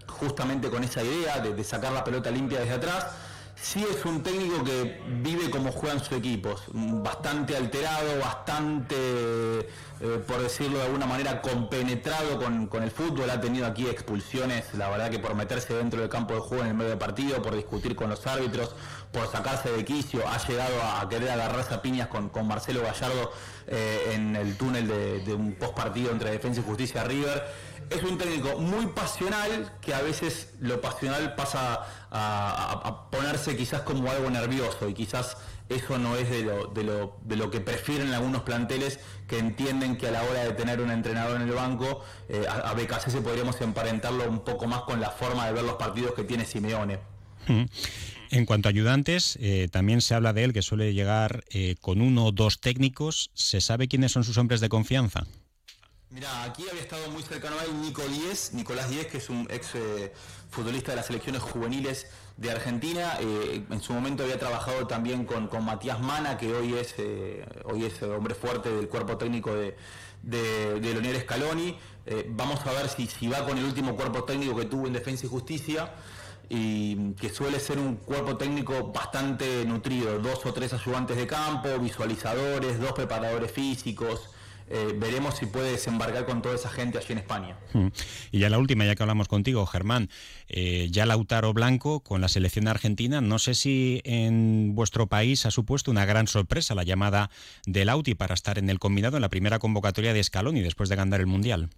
justamente 0.09 0.71
con 0.71 0.83
esa 0.83 1.03
idea 1.03 1.39
de, 1.41 1.65
sacar 1.65 1.93
la 1.93 2.05
pelota 2.05 2.31
limpia 2.31 2.61
desde 2.61 2.75
atrás. 2.75 3.07
Sí 3.61 3.85
es 3.85 4.05
un 4.05 4.23
técnico 4.23 4.63
que 4.63 5.01
vive 5.21 5.51
como 5.51 5.73
juegan 5.73 5.99
sus 5.99 6.17
equipos, 6.17 6.63
bastante 6.73 7.57
alterado, 7.57 8.19
bastante, 8.21 8.95
eh, 8.97 9.67
por 10.27 10.41
decirlo 10.41 10.79
de 10.79 10.85
alguna 10.85 11.07
manera, 11.07 11.43
compenetrado 11.43 12.39
con, 12.39 12.69
con, 12.69 12.83
el 12.85 12.91
fútbol. 12.91 13.29
Ha 13.29 13.41
tenido 13.41 13.67
aquí 13.67 13.87
expulsiones, 13.87 14.73
la 14.75 14.89
verdad 14.89 15.11
que 15.11 15.19
por 15.19 15.35
meterse 15.35 15.75
dentro 15.75 16.01
del 16.01 16.09
campo 16.09 16.35
de 16.35 16.41
juego 16.41 16.63
en 16.63 16.71
el 16.71 16.75
medio 16.75 16.91
del 16.91 16.99
partido, 16.99 17.43
por 17.43 17.57
discutir 17.57 17.97
con 17.97 18.09
los 18.09 18.27
árbitros, 18.27 18.75
por 19.13 19.31
sacarse 19.31 19.71
de 19.71 19.85
quicio, 19.85 20.27
ha 20.27 20.39
llegado 20.47 20.75
a 20.83 21.09
querer 21.09 21.31
agarrarse 21.31 21.75
a 21.75 21.83
piñas 21.83 22.09
con, 22.09 22.29
con 22.29 22.47
Marcelo 22.47 22.83
Gallardo 22.83 23.33
eh, 23.67 24.13
en 24.15 24.37
el 24.37 24.57
túnel 24.57 24.87
de, 24.87 25.21
de 25.21 25.35
un 25.35 25.55
post 25.55 25.75
partido 25.75 26.13
entre 26.13 26.31
Defensa 26.31 26.61
y 26.61 26.65
Justicia 26.65 27.03
River 27.05 27.68
es 27.91 28.03
un 28.03 28.19
técnico 28.19 28.59
muy 28.59 28.87
pasional 28.89 29.73
que 29.81 29.95
a 29.95 30.03
veces 30.03 30.55
lo 30.61 30.81
pasional 30.81 31.35
pasa 31.35 31.81
a, 32.11 33.09
ponerse 33.11 33.57
quizás 33.57 33.83
como 33.83 34.11
algo 34.11 34.31
nervioso 34.31 34.89
y 34.89 34.95
quizás 34.95 35.37
eso 35.69 35.99
no 35.99 36.17
es 36.17 36.31
de 36.31 36.43
lo, 36.43 36.67
de, 36.69 36.85
lo, 36.85 37.17
de 37.23 37.37
lo 37.37 37.51
que 37.51 37.61
prefieren 37.61 38.13
algunos 38.15 38.43
planteles 38.43 39.01
que 39.27 39.39
entienden 39.39 39.97
que 39.97 40.09
a 40.09 40.11
la 40.11 40.23
hora 40.23 40.45
de 40.45 40.53
tener 40.53 40.81
un 40.81 40.91
entrenador 40.91 41.41
en 41.41 41.49
el 41.49 41.55
banco, 41.55 42.03
eh, 42.29 42.47
a, 42.49 42.71
a 42.71 43.01
se 43.01 43.21
podríamos 43.21 43.61
emparentarlo 43.61 44.29
un 44.29 44.41
poco 44.41 44.67
más 44.67 44.83
con 44.83 45.01
la 45.01 45.11
forma 45.11 45.47
de 45.47 45.53
ver 45.53 45.65
los 45.65 45.75
partidos 45.75 46.15
que 46.15 46.25
tiene 46.25 46.45
Simeone. 46.45 46.99
En 48.31 48.45
cuanto 48.45 48.69
a 48.69 48.71
ayudantes, 48.71 49.39
eh, 49.41 49.69
también 49.71 50.01
se 50.03 50.15
habla 50.15 50.33
de 50.33 50.45
él 50.45 50.53
que 50.53 50.63
suele 50.63 50.93
llegar 50.93 51.45
eh, 51.51 51.77
con 51.81 52.01
uno 52.01 52.27
o 52.27 52.33
dos 52.33 52.61
técnicos. 52.61 53.31
¿Se 53.35 53.61
sabe 53.61 53.89
quiénes 53.89 54.13
son 54.13 54.25
sus 54.25 54.37
hombres 54.37 54.61
de 54.61 54.69
confianza? 54.69 55.27
Mira, 56.11 56.45
aquí 56.45 56.65
había 56.71 56.81
estado 56.81 57.11
muy 57.11 57.23
cercano 57.23 57.59
a 57.59 57.65
él 57.65 57.83
Nico 57.83 58.01
Díez, 58.03 58.55
Nicolás 58.55 58.89
Díez, 58.89 59.09
que 59.09 59.19
es 59.19 59.29
un 59.29 59.47
ex 59.51 59.75
eh, 59.75 60.11
futbolista 60.49 60.93
de 60.93 60.97
las 60.97 61.07
selecciones 61.07 61.43
juveniles 61.43 62.07
de 62.39 62.51
Argentina. 62.51 63.19
Eh, 63.21 63.63
en 63.69 63.83
su 63.83 63.93
momento 63.93 64.23
había 64.23 64.39
trabajado 64.39 64.87
también 64.87 65.27
con, 65.27 65.51
Matías 65.63 66.01
Mana, 66.01 66.39
que 66.39 66.55
hoy 66.55 66.73
es, 66.73 66.95
eh, 66.97 67.45
hoy 67.65 67.85
es 67.85 68.03
hombre 68.03 68.35
fuerte 68.35 68.71
del 68.71 68.89
cuerpo 68.89 69.19
técnico 69.19 69.55
de, 69.55 69.77
de, 70.23 70.81
de 70.81 71.21
Scaloni. 71.21 71.79
vamos 72.29 72.65
a 72.65 72.73
ver 72.73 72.89
si, 72.89 73.07
si 73.07 73.29
va 73.29 73.45
con 73.45 73.59
el 73.59 73.65
último 73.65 73.95
cuerpo 73.95 74.25
técnico 74.25 74.57
que 74.57 74.65
tuvo 74.65 74.87
en 74.87 74.95
Defensa 74.95 75.27
y 75.27 75.29
Justicia 75.29 75.93
y 76.49 77.13
que 77.13 77.29
suele 77.29 77.61
ser 77.61 77.79
un 77.79 77.97
cuerpo 77.97 78.39
técnico 78.39 78.93
bastante 78.93 79.67
nutrido, 79.67 80.19
dos 80.19 80.47
o 80.47 80.55
tres 80.55 80.73
ayudantes 80.73 81.19
de 81.19 81.27
campo, 81.27 81.79
visualizadores, 81.79 82.81
dos 82.81 82.93
preparadores 82.93 83.53
físicos, 83.53 84.31
eh, 84.71 84.95
veremos 84.97 85.37
si 85.37 85.47
puede 85.47 85.73
desembarcar 85.73 86.27
con 86.27 86.43
toda 86.43 86.55
esa 86.55 86.69
gente 86.69 86.99
allí 86.99 87.13
en 87.13 87.19
España. 87.19 87.57
Y 88.31 88.39
ya 88.39 88.51
la 88.51 88.59
última, 88.59 88.85
ya 88.85 88.95
que 88.95 89.03
hablamos 89.03 89.29
contigo, 89.29 89.65
Germán, 89.67 90.11
eh, 90.49 90.89
ya 90.91 91.07
Lautaro 91.07 91.53
Blanco 91.53 92.01
con 92.01 92.21
la 92.21 92.29
selección 92.29 92.69
argentina, 92.69 93.21
no 93.21 93.39
sé 93.39 93.55
si 93.55 94.01
en 94.05 94.75
vuestro 94.75 95.07
país 95.07 95.47
ha 95.47 95.51
supuesto 95.51 95.91
una 95.91 96.05
gran 96.05 96.27
sorpresa 96.27 96.75
la 96.75 96.83
llamada 96.83 97.31
de 97.67 97.85
Lauti 97.85 98.15
para 98.15 98.35
estar 98.35 98.59
en 98.59 98.69
el 98.71 98.79
combinado 98.79 99.17
en 99.17 99.23
la 99.23 99.29
primera 99.29 99.59
convocatoria 99.59 100.13
de 100.13 100.23
Scaloni 100.23 100.61
después 100.61 100.89
de 100.89 100.97
ganar 100.97 101.21
el 101.21 101.27
Mundial. 101.27 101.71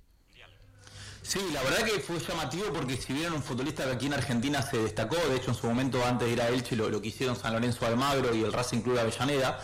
Sí, 1.23 1.38
la 1.52 1.62
verdad 1.62 1.85
que 1.85 2.00
fue 2.00 2.18
llamativo 2.18 2.73
porque 2.73 2.97
si 2.97 3.12
vieron 3.12 3.35
un 3.35 3.42
futbolista 3.44 3.85
que 3.85 3.92
aquí 3.92 4.06
en 4.06 4.14
Argentina 4.14 4.62
se 4.62 4.78
destacó, 4.78 5.14
de 5.14 5.37
hecho 5.37 5.52
en 5.52 5.56
su 5.56 5.68
momento 5.68 6.04
antes 6.04 6.26
de 6.26 6.35
ir 6.35 6.42
a 6.42 6.49
Elche 6.49 6.75
lo, 6.75 6.88
lo 6.88 7.00
que 7.00 7.06
hicieron 7.06 7.37
San 7.37 7.52
Lorenzo 7.52 7.87
Almagro 7.87 8.35
y 8.35 8.42
el 8.42 8.52
Racing 8.52 8.80
Club 8.80 8.97
de 8.97 9.02
Avellaneda, 9.02 9.61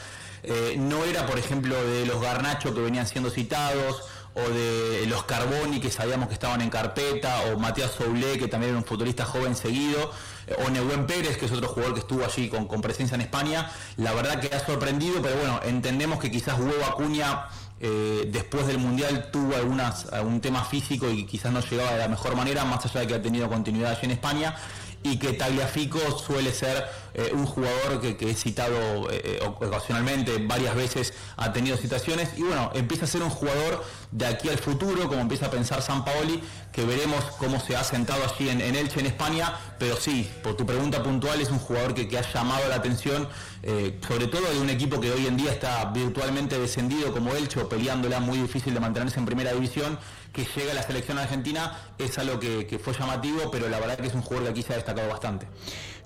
eh, 0.47 0.76
no 0.79 1.05
era, 1.05 1.26
por 1.26 1.38
ejemplo, 1.38 1.75
de 1.85 2.07
los 2.07 2.21
Garnacho 2.21 2.75
que 2.75 2.81
venían 2.81 3.07
siendo 3.07 3.31
citados, 3.31 4.05
o 4.37 4.50
de 4.50 5.07
los 5.07 5.25
Carboni 5.25 5.81
que 5.81 5.91
sabíamos 5.91 6.29
que 6.29 6.35
estaban 6.35 6.61
en 6.61 6.69
carpeta, 6.69 7.41
o 7.47 7.59
Matías 7.59 7.93
Soule 7.93 8.38
que 8.38 8.49
también 8.49 8.71
era 8.71 8.79
un 8.79 8.85
futbolista 8.85 9.25
joven 9.25 9.57
seguido, 9.57 10.12
eh, 10.47 10.55
o 10.65 10.71
Nehuen 10.71 11.07
Pérez 11.07 11.38
que 11.38 11.47
es 11.47 11.53
otro 11.53 11.69
jugador 11.69 11.95
que 11.95 12.00
estuvo 12.00 12.25
allí 12.25 12.49
con, 12.49 12.69
presencia 12.83 13.15
en 13.15 13.23
España. 13.23 13.71
La 13.97 14.12
verdad 14.12 14.38
que 14.38 14.55
ha 14.55 14.65
sorprendido, 14.65 15.23
pero 15.23 15.37
bueno, 15.37 15.61
entendemos 15.65 16.21
que 16.21 16.31
quizás 16.31 16.59
Huevo 16.59 16.85
Acuña 16.85 17.47
eh, 17.81 18.29
después 18.31 18.67
del 18.67 18.79
Mundial 18.79 19.31
tuvo 19.33 19.57
algunas, 19.57 20.12
algún 20.12 20.41
tema 20.41 20.65
físico 20.65 21.09
y 21.09 21.25
quizás 21.25 21.53
no 21.53 21.61
llegaba 21.61 21.93
de 21.93 21.99
la 21.99 22.09
mejor 22.09 22.37
manera, 22.37 22.65
más 22.65 22.85
allá 22.85 23.00
de 23.00 23.07
que 23.07 23.15
ha 23.15 23.23
tenido 23.23 23.49
continuidad 23.49 23.93
allí 23.93 24.05
en 24.05 24.11
España 24.12 24.55
y 25.03 25.19
que 25.19 25.33
Tagliafico 25.33 25.99
suele 26.19 26.53
ser 26.53 26.85
eh, 27.15 27.31
un 27.33 27.47
jugador 27.47 28.00
que, 28.00 28.17
que 28.17 28.31
he 28.31 28.35
citado 28.35 29.09
eh, 29.11 29.41
ocasionalmente, 29.45 30.38
varias 30.38 30.75
veces 30.75 31.15
ha 31.37 31.53
tenido 31.53 31.76
situaciones 31.76 32.31
y 32.37 32.43
bueno, 32.43 32.71
empieza 32.75 33.05
a 33.05 33.09
ser 33.09 33.23
un 33.23 33.31
jugador 33.31 33.85
de 34.11 34.26
aquí 34.26 34.49
al 34.49 34.59
futuro, 34.59 35.09
como 35.09 35.21
empieza 35.21 35.47
a 35.47 35.50
pensar 35.50 35.83
San 35.83 36.05
Paoli, 36.05 36.43
que 36.76 36.85
veremos 36.85 37.25
cómo 37.38 37.59
se 37.59 37.75
ha 37.75 37.83
sentado 37.83 38.23
allí 38.23 38.50
en, 38.50 38.61
Elche, 38.61 39.00
en 39.00 39.06
España, 39.06 39.50
pero 39.78 39.97
sí, 39.97 40.30
por 40.42 40.59
tu 40.59 40.66
pregunta 40.66 41.02
puntual, 41.02 41.40
es 41.40 41.49
un 41.49 41.59
jugador 41.59 41.95
que, 41.95 42.18
ha 42.18 42.33
llamado 42.35 42.68
la 42.68 42.75
atención, 42.75 43.26
eh, 43.62 43.99
sobre 44.06 44.26
todo 44.26 44.52
de 44.52 44.61
un 44.61 44.68
equipo 44.68 45.00
que 45.00 45.11
hoy 45.11 45.26
en 45.26 45.38
día 45.38 45.52
está 45.52 45.87
virtualmente 45.87 46.59
descendido 46.59 47.14
como 47.14 47.35
Elche, 47.35 47.64
peleándola 47.64 48.21
muy 48.21 48.37
difícil 48.37 48.75
de 48.75 48.80
mantenerse 48.80 49.18
en 49.18 49.25
primera 49.25 49.54
división, 49.54 49.99
que 50.35 50.45
llega 50.54 50.73
a 50.73 50.75
la 50.75 50.83
selección 50.83 51.16
argentina, 51.16 51.95
es 51.97 52.18
algo 52.18 52.38
que, 52.38 52.66
que 52.66 52.78
fue 52.78 52.92
llamativo, 52.92 53.50
pero 53.50 53.71
la 53.71 53.80
verdad 53.80 53.97
que 53.97 54.09
es 54.09 54.14
un 54.14 54.21
jugador 54.21 54.45
que 54.45 54.50
aquí 54.50 54.62
se 54.62 54.75
ha 54.75 54.76
destacado 54.76 55.09
bastante. 55.09 55.47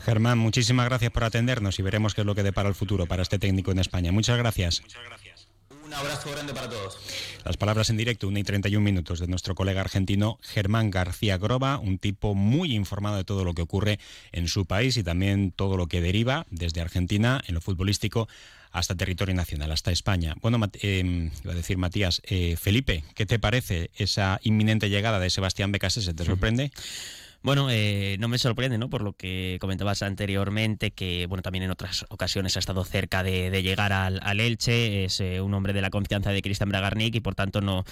Germán, 0.05 0.39
muchísimas 0.39 0.87
gracias 0.87 1.11
por 1.11 1.25
atendernos 1.25 1.81
y 1.81 1.83
veremos 1.83 2.15
qué 2.15 2.21
es 2.21 2.27
lo 2.29 2.37
que 2.37 2.45
depara 2.45 2.69
el 2.69 2.77
futuro 2.77 3.07
para 3.07 3.23
este 3.23 3.41
técnico 3.41 3.73
en 3.73 3.81
España. 3.81 4.13
Muchas 4.13 4.39
gracias. 4.39 4.83
Muchas 4.83 5.03
gracias. 5.05 5.40
Un 5.91 5.97
abrazo 5.97 6.31
grande 6.31 6.55
para 6.55 6.69
todos. 6.69 6.97
Las 7.45 7.57
palabras 7.57 7.91
en 7.91 7.97
directo, 7.97 8.29
1 8.29 8.39
y 8.39 8.45
31 8.45 8.81
minutos, 8.81 9.19
de 9.19 9.27
nuestro 9.27 9.57
colega 9.57 9.81
argentino 9.81 10.39
Germán 10.41 10.89
García 10.89 11.37
Groba, 11.37 11.79
un 11.79 11.99
tipo 11.99 12.37
muy 12.37 12.77
informado 12.77 13.17
de 13.17 13.25
todo 13.25 13.45
lo 13.45 13.55
que 13.55 13.63
ocurre 13.63 13.99
en 14.31 14.47
su 14.47 14.67
país 14.67 14.97
y 14.97 15.03
también 15.03 15.51
todo 15.51 15.77
lo 15.77 15.89
que 15.89 16.01
deriva 16.01 16.47
desde 16.53 16.81
Argentina 16.81 17.43
en 17.45 17.57
lo 17.57 17.61
futbolístico 17.61 18.29
hasta 18.71 18.95
territorio 18.95 19.35
nacional, 19.35 19.73
hasta 19.73 19.91
España. 19.91 20.37
Bueno, 20.41 20.61
eh, 20.81 21.31
iba 21.43 21.53
a 21.53 21.57
decir 21.57 21.77
Matías, 21.77 22.23
eh, 22.25 22.55
Felipe, 22.57 23.03
¿qué 23.17 23.27
te 23.27 23.41
parece 23.41 23.91
esa 23.97 24.39
inminente 24.45 24.91
llegada 24.91 25.19
de 25.19 25.29
Sebastián 25.29 25.73
Becasese? 25.73 26.15
¿Te 26.15 26.25
sorprende? 26.25 26.71
Bueno, 27.43 27.71
eh, 27.71 28.19
no 28.21 28.29
me 28.29 28.39
sorprende, 28.39 28.77
¿no? 28.77 28.91
Por 28.91 29.01
lo 29.01 29.15
que 29.15 29.57
comentabas 29.63 30.03
anteriormente, 30.03 30.91
que 30.91 31.25
bueno, 31.27 31.41
también 31.41 31.65
en 31.65 31.71
otras 31.71 32.05
ocasiones 32.11 32.55
ha 32.57 32.59
estado 32.59 32.85
cerca 32.85 33.23
de, 33.23 33.63
llegar 33.63 33.95
al, 33.95 34.41
Elche, 34.41 35.05
es 35.05 35.21
eh, 35.21 35.41
un 35.41 35.55
hombre 35.55 35.73
de 35.73 35.81
la 35.81 35.89
confianza 35.89 36.33
de 36.33 36.43
Cristian 36.43 36.69
Bragarnik 36.69 37.15
y 37.15 37.21
por 37.21 37.35
tanto 37.35 37.63
no, 37.63 37.85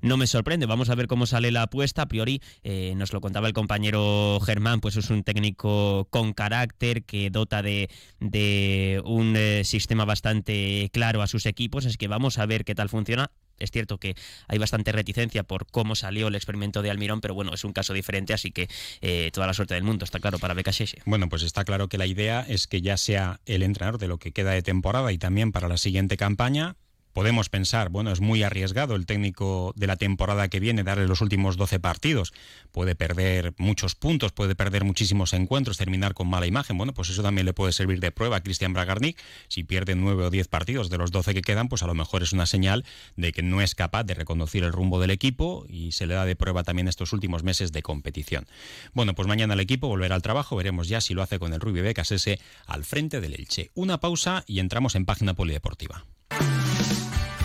no 0.00 0.16
me 0.16 0.26
sorprende. 0.26 0.64
Vamos 0.64 0.88
a 0.88 0.94
ver 0.94 1.06
cómo 1.06 1.26
sale 1.26 1.50
la 1.50 1.62
apuesta. 1.62 2.02
A 2.02 2.06
priori, 2.06 2.40
eh, 2.62 2.94
nos 2.96 3.12
lo 3.12 3.20
contaba 3.20 3.46
el 3.46 3.52
compañero 3.52 4.40
Germán, 4.40 4.80
pues 4.80 4.96
es 4.96 5.10
un 5.10 5.22
técnico 5.22 6.06
con 6.08 6.32
carácter 6.32 7.04
que 7.04 7.28
dota 7.28 7.60
de, 7.60 7.90
de 8.20 9.02
un 9.04 9.36
sistema 9.64 10.06
bastante 10.06 10.88
claro 10.94 11.20
a 11.20 11.26
sus 11.26 11.44
equipos, 11.44 11.84
así 11.84 11.98
que 11.98 12.08
vamos 12.08 12.38
a 12.38 12.46
ver 12.46 12.64
qué 12.64 12.74
tal 12.74 12.88
funciona. 12.88 13.30
Es 13.58 13.70
cierto 13.70 13.98
que 13.98 14.14
hay 14.48 14.58
bastante 14.58 14.92
reticencia 14.92 15.42
por 15.42 15.66
cómo 15.66 15.94
salió 15.94 16.28
el 16.28 16.34
experimento 16.34 16.82
de 16.82 16.90
Almirón, 16.90 17.20
pero 17.20 17.34
bueno, 17.34 17.54
es 17.54 17.64
un 17.64 17.72
caso 17.72 17.92
diferente, 17.92 18.34
así 18.34 18.50
que 18.50 18.68
eh, 19.00 19.30
toda 19.32 19.46
la 19.46 19.54
suerte 19.54 19.74
del 19.74 19.84
mundo, 19.84 20.04
está 20.04 20.20
claro, 20.20 20.38
para 20.38 20.54
Becasese. 20.54 21.02
Bueno, 21.06 21.28
pues 21.28 21.42
está 21.42 21.64
claro 21.64 21.88
que 21.88 21.98
la 21.98 22.06
idea 22.06 22.44
es 22.48 22.66
que 22.66 22.80
ya 22.80 22.96
sea 22.96 23.40
el 23.46 23.62
entrenador 23.62 23.98
de 23.98 24.08
lo 24.08 24.18
que 24.18 24.32
queda 24.32 24.52
de 24.52 24.62
temporada 24.62 25.12
y 25.12 25.18
también 25.18 25.52
para 25.52 25.68
la 25.68 25.76
siguiente 25.76 26.16
campaña, 26.16 26.76
podemos 27.14 27.48
pensar, 27.48 27.88
bueno, 27.88 28.10
es 28.10 28.20
muy 28.20 28.42
arriesgado 28.42 28.96
el 28.96 29.06
técnico 29.06 29.72
de 29.76 29.86
la 29.86 29.96
temporada 29.96 30.48
que 30.48 30.60
viene 30.60 30.82
darle 30.82 31.06
los 31.06 31.20
últimos 31.20 31.56
12 31.56 31.78
partidos. 31.80 32.34
Puede 32.72 32.96
perder 32.96 33.54
muchos 33.56 33.94
puntos, 33.94 34.32
puede 34.32 34.56
perder 34.56 34.84
muchísimos 34.84 35.32
encuentros, 35.32 35.78
terminar 35.78 36.12
con 36.12 36.28
mala 36.28 36.46
imagen. 36.46 36.76
Bueno, 36.76 36.92
pues 36.92 37.08
eso 37.08 37.22
también 37.22 37.46
le 37.46 37.54
puede 37.54 37.72
servir 37.72 38.00
de 38.00 38.10
prueba 38.10 38.36
a 38.36 38.42
Cristian 38.42 38.72
Bragarnik. 38.72 39.16
Si 39.48 39.62
pierde 39.62 39.94
9 39.94 40.24
o 40.24 40.30
10 40.30 40.48
partidos 40.48 40.90
de 40.90 40.98
los 40.98 41.12
12 41.12 41.34
que 41.34 41.42
quedan, 41.42 41.68
pues 41.68 41.84
a 41.84 41.86
lo 41.86 41.94
mejor 41.94 42.24
es 42.24 42.32
una 42.32 42.46
señal 42.46 42.84
de 43.16 43.32
que 43.32 43.42
no 43.42 43.62
es 43.62 43.76
capaz 43.76 44.02
de 44.02 44.14
reconocer 44.14 44.64
el 44.64 44.72
rumbo 44.72 45.00
del 45.00 45.10
equipo 45.10 45.64
y 45.68 45.92
se 45.92 46.06
le 46.06 46.14
da 46.14 46.24
de 46.24 46.34
prueba 46.34 46.64
también 46.64 46.88
estos 46.88 47.12
últimos 47.12 47.44
meses 47.44 47.70
de 47.70 47.82
competición. 47.82 48.46
Bueno, 48.92 49.14
pues 49.14 49.28
mañana 49.28 49.54
el 49.54 49.60
equipo 49.60 49.86
volverá 49.86 50.16
al 50.16 50.22
trabajo, 50.22 50.56
veremos 50.56 50.88
ya 50.88 51.00
si 51.00 51.14
lo 51.14 51.22
hace 51.22 51.38
con 51.38 51.52
el 51.52 51.60
Rubio 51.60 51.84
Becas 51.84 52.10
ese 52.10 52.40
al 52.66 52.84
frente 52.84 53.20
del 53.20 53.34
Elche. 53.34 53.70
Una 53.74 54.00
pausa 54.00 54.42
y 54.48 54.58
entramos 54.58 54.96
en 54.96 55.04
página 55.04 55.34
polideportiva. 55.34 56.04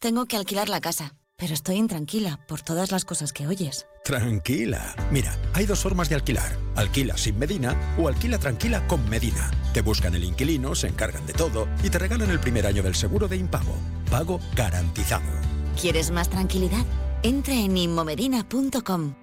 Tengo 0.00 0.26
que 0.26 0.36
alquilar 0.36 0.68
la 0.68 0.80
casa, 0.80 1.16
pero 1.36 1.52
estoy 1.52 1.74
intranquila 1.74 2.38
por 2.46 2.62
todas 2.62 2.92
las 2.92 3.04
cosas 3.04 3.32
que 3.32 3.48
oyes. 3.48 3.86
Tranquila. 4.04 4.94
Mira, 5.10 5.36
hay 5.54 5.66
dos 5.66 5.80
formas 5.80 6.08
de 6.08 6.14
alquilar. 6.14 6.56
Alquila 6.76 7.16
sin 7.16 7.36
Medina 7.36 7.96
o 7.98 8.06
alquila 8.06 8.38
tranquila 8.38 8.86
con 8.86 9.08
Medina. 9.10 9.50
Te 9.74 9.82
buscan 9.82 10.14
el 10.14 10.22
inquilino, 10.22 10.76
se 10.76 10.86
encargan 10.86 11.26
de 11.26 11.32
todo 11.32 11.66
y 11.82 11.90
te 11.90 11.98
regalan 11.98 12.30
el 12.30 12.38
primer 12.38 12.64
año 12.64 12.84
del 12.84 12.94
seguro 12.94 13.26
de 13.26 13.38
impago. 13.38 13.74
Pago 14.08 14.38
garantizado. 14.54 15.32
¿Quieres 15.80 16.12
más 16.12 16.30
tranquilidad? 16.30 16.86
Entra 17.24 17.54
en 17.54 17.76
inmomedina.com. 17.76 19.14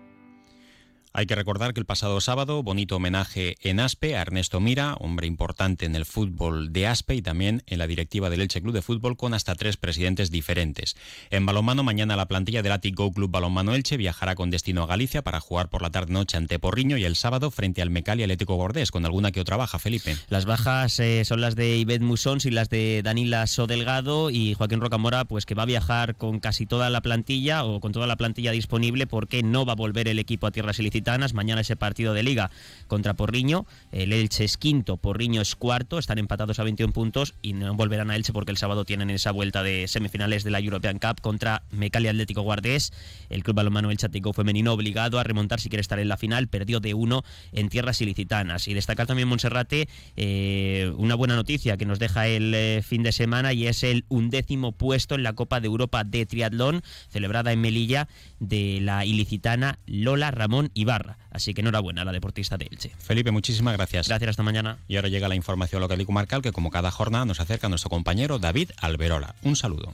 Hay 1.17 1.27
que 1.27 1.35
recordar 1.35 1.73
que 1.73 1.79
el 1.79 1.85
pasado 1.85 2.19
sábado, 2.19 2.61
bonito 2.61 2.97
homenaje 2.97 3.55
en 3.61 3.79
Aspe 3.79 4.17
a 4.17 4.21
Ernesto 4.21 4.59
Mira, 4.59 4.95
hombre 4.95 5.27
importante 5.27 5.85
en 5.85 5.95
el 5.95 6.03
fútbol 6.03 6.73
de 6.73 6.87
Aspe 6.87 7.15
y 7.15 7.21
también 7.21 7.63
en 7.67 7.77
la 7.77 7.87
directiva 7.87 8.29
del 8.29 8.41
Elche 8.41 8.61
Club 8.61 8.73
de 8.73 8.81
Fútbol 8.81 9.15
con 9.15 9.33
hasta 9.33 9.55
tres 9.55 9.77
presidentes 9.77 10.29
diferentes. 10.29 10.97
En 11.29 11.45
balonmano, 11.45 11.83
mañana 11.83 12.17
la 12.17 12.25
plantilla 12.25 12.61
del 12.61 12.73
Atic 12.73 12.97
Go 12.97 13.13
Club 13.13 13.31
Balonmano 13.31 13.73
Elche 13.75 13.95
viajará 13.95 14.35
con 14.35 14.49
destino 14.49 14.83
a 14.83 14.87
Galicia 14.87 15.21
para 15.21 15.39
jugar 15.39 15.69
por 15.69 15.81
la 15.81 15.89
tarde-noche 15.89 16.35
ante 16.35 16.59
Porriño 16.59 16.97
y 16.97 17.05
el 17.05 17.15
sábado 17.15 17.49
frente 17.49 17.81
al 17.81 17.91
Mecali 17.91 18.23
Atlético 18.23 18.55
Gordés, 18.55 18.91
con 18.91 19.05
alguna 19.05 19.31
que 19.31 19.39
otra 19.39 19.55
baja, 19.55 19.79
Felipe. 19.79 20.17
Las 20.27 20.43
bajas 20.43 20.99
eh, 20.99 21.23
son 21.23 21.39
las 21.39 21.55
de 21.55 21.77
Ibet 21.77 22.01
Musons 22.01 22.45
y 22.45 22.51
las 22.51 22.67
de 22.67 23.03
Danila 23.05 23.47
Sodelgado 23.47 24.31
y 24.31 24.53
Joaquín 24.53 24.81
Rocamora, 24.81 25.23
pues 25.23 25.45
que 25.45 25.55
va 25.55 25.63
a 25.63 25.65
viajar 25.65 26.17
con 26.17 26.41
casi 26.41 26.65
toda 26.65 26.89
la 26.89 26.99
plantilla 26.99 27.63
o 27.63 27.79
con 27.79 27.93
toda 27.93 28.05
la 28.05 28.17
plantilla 28.17 28.51
disponible 28.51 29.07
porque 29.07 29.43
no 29.43 29.65
va 29.65 29.71
a 29.71 29.77
volver 29.77 30.09
el 30.09 30.19
equipo 30.19 30.47
a 30.47 30.51
tierras 30.51 30.77
ilícitas 30.77 31.04
Mañana 31.33 31.61
ese 31.61 31.75
partido 31.75 32.13
de 32.15 32.23
liga 32.23 32.49
contra 32.87 33.13
Porriño. 33.13 33.67
El 33.91 34.11
Elche 34.11 34.43
es 34.43 34.57
quinto, 34.57 34.97
Porriño 34.97 35.39
es 35.39 35.55
cuarto. 35.55 35.99
Están 35.99 36.17
empatados 36.17 36.57
a 36.57 36.63
21 36.63 36.93
puntos 36.93 37.35
y 37.43 37.53
no 37.53 37.75
volverán 37.75 38.09
a 38.09 38.15
Elche 38.15 38.33
porque 38.33 38.49
el 38.51 38.57
sábado 38.57 38.85
tienen 38.85 39.11
esa 39.11 39.29
vuelta 39.29 39.61
de 39.61 39.87
semifinales 39.87 40.43
de 40.43 40.49
la 40.49 40.59
European 40.59 40.97
Cup 40.97 41.21
contra 41.21 41.61
Mecalia 41.69 42.09
Atlético 42.09 42.41
Guardés. 42.41 42.91
El 43.29 43.43
club 43.43 43.55
balonmano 43.55 43.91
El 43.91 43.97
Chatico 43.97 44.33
femenino 44.33 44.73
obligado 44.73 45.19
a 45.19 45.23
remontar 45.23 45.59
si 45.59 45.69
quiere 45.69 45.81
estar 45.81 45.99
en 45.99 46.07
la 46.07 46.17
final. 46.17 46.47
Perdió 46.47 46.79
de 46.79 46.95
uno 46.95 47.23
en 47.51 47.69
tierras 47.69 48.01
ilicitanas. 48.01 48.67
Y 48.67 48.73
destacar 48.73 49.05
también 49.05 49.27
Monserrate 49.27 49.87
eh, 50.15 50.91
una 50.97 51.13
buena 51.13 51.35
noticia 51.35 51.77
que 51.77 51.85
nos 51.85 51.99
deja 51.99 52.27
el 52.27 52.51
eh, 52.55 52.81
fin 52.83 53.03
de 53.03 53.11
semana 53.11 53.53
y 53.53 53.67
es 53.67 53.83
el 53.83 54.05
undécimo 54.09 54.71
puesto 54.71 55.13
en 55.13 55.21
la 55.21 55.33
Copa 55.33 55.59
de 55.59 55.67
Europa 55.67 56.03
de 56.03 56.25
Triatlón 56.25 56.81
celebrada 57.09 57.51
en 57.51 57.61
Melilla 57.61 58.07
de 58.39 58.79
la 58.81 59.05
ilicitana 59.05 59.79
Lola 59.85 60.31
Ramón 60.31 60.71
Ibarra. 60.95 61.17
Así 61.31 61.53
que 61.53 61.61
enhorabuena 61.61 62.01
a 62.01 62.05
la 62.05 62.11
deportista 62.11 62.57
de 62.57 62.67
Elche. 62.71 62.91
Felipe, 62.97 63.31
muchísimas 63.31 63.75
gracias. 63.75 64.07
Gracias, 64.07 64.29
hasta 64.29 64.43
mañana. 64.43 64.77
Y 64.87 64.95
ahora 64.95 65.09
llega 65.09 65.27
la 65.27 65.35
información 65.35 65.81
local 65.81 65.99
y 65.99 66.05
comarcal 66.05 66.41
que 66.41 66.51
como 66.51 66.71
cada 66.71 66.91
jornada 66.91 67.25
nos 67.25 67.39
acerca 67.39 67.69
nuestro 67.69 67.89
compañero 67.89 68.39
David 68.39 68.71
Alberola. 68.77 69.35
Un 69.43 69.55
saludo. 69.55 69.93